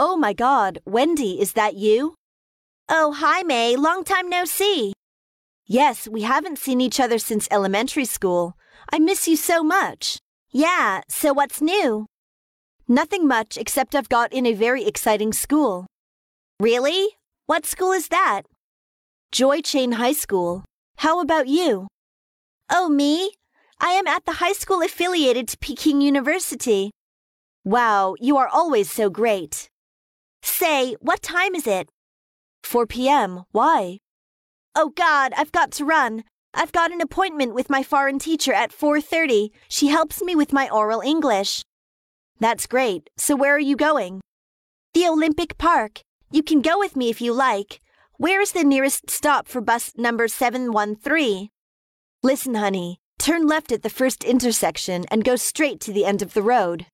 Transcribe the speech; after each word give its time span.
Oh 0.00 0.16
my 0.16 0.32
god, 0.32 0.78
Wendy, 0.86 1.40
is 1.40 1.54
that 1.54 1.74
you? 1.74 2.14
Oh, 2.88 3.10
hi, 3.10 3.42
May. 3.42 3.74
Long 3.74 4.04
time 4.04 4.28
no 4.28 4.44
see. 4.44 4.92
Yes, 5.66 6.06
we 6.06 6.22
haven't 6.22 6.60
seen 6.60 6.80
each 6.80 7.00
other 7.00 7.18
since 7.18 7.48
elementary 7.50 8.04
school. 8.04 8.56
I 8.92 9.00
miss 9.00 9.26
you 9.26 9.34
so 9.34 9.64
much. 9.64 10.18
Yeah, 10.52 11.00
so 11.08 11.32
what's 11.32 11.60
new? 11.60 12.06
Nothing 12.86 13.26
much 13.26 13.58
except 13.58 13.96
I've 13.96 14.08
got 14.08 14.32
in 14.32 14.46
a 14.46 14.52
very 14.52 14.86
exciting 14.86 15.32
school. 15.32 15.86
Really? 16.60 17.16
What 17.46 17.66
school 17.66 17.90
is 17.90 18.06
that? 18.08 18.42
Joy 19.32 19.62
Chain 19.62 19.92
High 19.92 20.12
School. 20.12 20.64
How 20.98 21.20
about 21.20 21.48
you? 21.48 21.88
Oh, 22.70 22.88
me? 22.88 23.32
I 23.80 23.94
am 23.94 24.06
at 24.06 24.26
the 24.26 24.34
high 24.34 24.52
school 24.52 24.80
affiliated 24.80 25.48
to 25.48 25.58
Peking 25.58 26.00
University. 26.00 26.92
Wow, 27.64 28.14
you 28.20 28.36
are 28.36 28.48
always 28.48 28.90
so 28.92 29.10
great. 29.10 29.68
Say, 30.42 30.96
what 31.00 31.22
time 31.22 31.54
is 31.54 31.66
it? 31.66 31.88
4 32.62 32.86
p.m. 32.86 33.44
Why? 33.52 33.98
Oh 34.74 34.90
God, 34.90 35.32
I've 35.36 35.52
got 35.52 35.70
to 35.72 35.84
run. 35.84 36.24
I've 36.54 36.72
got 36.72 36.92
an 36.92 37.00
appointment 37.00 37.54
with 37.54 37.70
my 37.70 37.82
foreign 37.82 38.18
teacher 38.18 38.52
at 38.52 38.72
4:30. 38.72 39.50
She 39.68 39.88
helps 39.88 40.22
me 40.22 40.34
with 40.34 40.52
my 40.52 40.68
oral 40.70 41.00
English. 41.00 41.62
That's 42.40 42.66
great. 42.66 43.10
So 43.16 43.36
where 43.36 43.54
are 43.54 43.66
you 43.70 43.76
going? 43.76 44.20
The 44.94 45.06
Olympic 45.06 45.58
Park. 45.58 46.00
You 46.30 46.42
can 46.42 46.60
go 46.62 46.78
with 46.78 46.96
me 46.96 47.10
if 47.10 47.20
you 47.20 47.32
like. 47.32 47.80
Where 48.16 48.40
is 48.40 48.52
the 48.52 48.64
nearest 48.64 49.10
stop 49.10 49.48
for 49.48 49.60
bus 49.60 49.92
number 49.96 50.28
713? 50.28 51.48
Listen, 52.22 52.54
honey. 52.54 52.98
Turn 53.18 53.46
left 53.46 53.72
at 53.72 53.82
the 53.82 53.90
first 53.90 54.24
intersection 54.24 55.04
and 55.10 55.24
go 55.24 55.36
straight 55.36 55.80
to 55.80 55.92
the 55.92 56.04
end 56.04 56.22
of 56.22 56.34
the 56.34 56.42
road. 56.42 56.86